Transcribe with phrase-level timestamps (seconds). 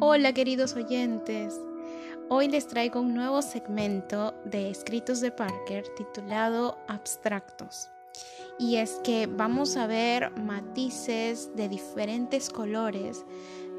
[0.00, 1.60] Hola queridos oyentes,
[2.28, 7.90] hoy les traigo un nuevo segmento de escritos de Parker titulado Abstractos.
[8.58, 13.24] Y es que vamos a ver matices de diferentes colores,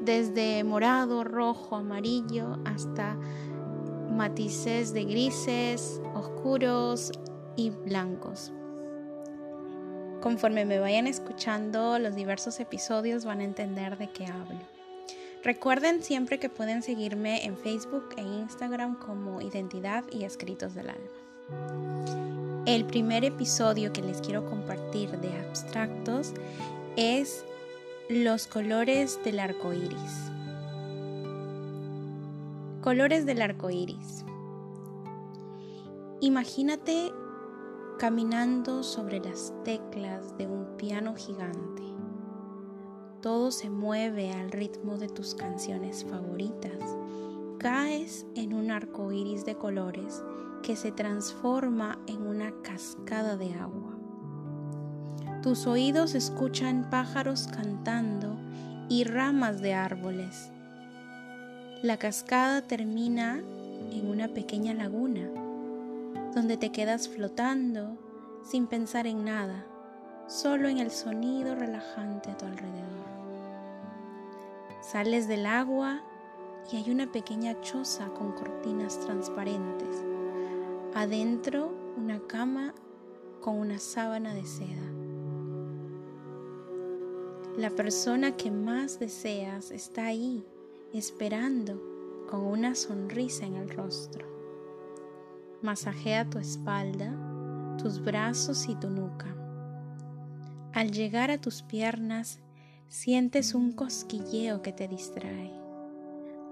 [0.00, 3.14] desde morado, rojo, amarillo, hasta
[4.10, 7.12] matices de grises, oscuros
[7.56, 8.52] y blancos.
[10.22, 14.75] Conforme me vayan escuchando los diversos episodios van a entender de qué hablo.
[15.46, 22.64] Recuerden siempre que pueden seguirme en Facebook e Instagram como Identidad y Escritos del Alma.
[22.66, 26.32] El primer episodio que les quiero compartir de abstractos
[26.96, 27.44] es
[28.08, 30.32] los colores del arco iris.
[32.80, 34.24] Colores del arco iris.
[36.20, 37.12] Imagínate
[38.00, 41.95] caminando sobre las teclas de un piano gigante
[43.26, 46.78] todo se mueve al ritmo de tus canciones favoritas.
[47.58, 50.22] Caes en un arco iris de colores
[50.62, 53.98] que se transforma en una cascada de agua.
[55.42, 58.36] Tus oídos escuchan pájaros cantando
[58.88, 60.52] y ramas de árboles.
[61.82, 63.42] La cascada termina
[63.90, 65.28] en una pequeña laguna,
[66.32, 67.98] donde te quedas flotando
[68.44, 69.66] sin pensar en nada,
[70.26, 72.86] solo en el sonido relajante a tu alrededor.
[74.80, 76.00] Sales del agua
[76.70, 80.04] y hay una pequeña choza con cortinas transparentes.
[80.94, 82.74] Adentro una cama
[83.40, 84.82] con una sábana de seda.
[87.56, 90.44] La persona que más deseas está ahí,
[90.92, 91.80] esperando,
[92.28, 94.26] con una sonrisa en el rostro.
[95.62, 97.14] Masajea tu espalda,
[97.78, 99.45] tus brazos y tu nuca.
[100.76, 102.40] Al llegar a tus piernas,
[102.88, 105.52] Sientes un cosquilleo que te distrae.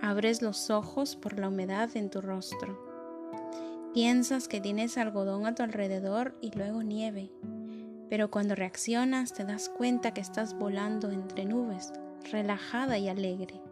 [0.03, 2.77] Abres los ojos por la humedad en tu rostro.
[3.95, 7.31] Piensas que tienes algodón a tu alrededor y luego nieve,
[8.11, 11.93] pero cuando reaccionas te das cuenta que estás volando entre nubes,
[12.33, 13.63] relajada y alegre.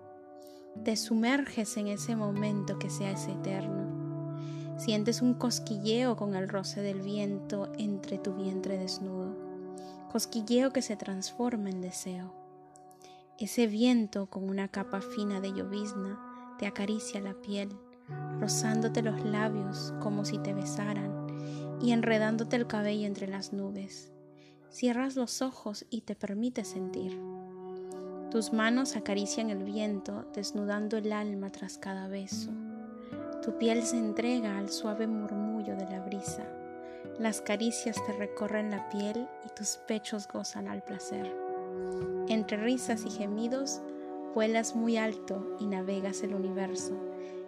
[0.84, 4.78] Te sumerges en ese momento que se hace eterno.
[4.78, 9.51] Sientes un cosquilleo con el roce del viento entre tu vientre desnudo,
[10.12, 12.34] cosquilleo que se transforma en deseo.
[13.38, 16.20] Ese viento con una capa fina de llovizna
[16.58, 17.70] te acaricia la piel,
[18.38, 24.12] rozándote los labios como si te besaran y enredándote el cabello entre las nubes.
[24.68, 27.18] Cierras los ojos y te permites sentir.
[28.30, 32.50] Tus manos acarician el viento, desnudando el alma tras cada beso.
[33.42, 36.46] Tu piel se entrega al suave murmullo de la brisa.
[37.18, 41.30] Las caricias te recorren la piel y tus pechos gozan al placer.
[42.28, 43.82] Entre risas y gemidos,
[44.34, 46.94] vuelas muy alto y navegas el universo,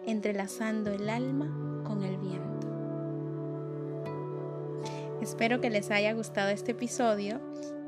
[0.05, 1.47] entrelazando el alma
[1.83, 2.67] con el viento.
[5.21, 7.39] Espero que les haya gustado este episodio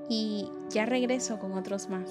[0.09, 2.09] y ya regreso con otros más.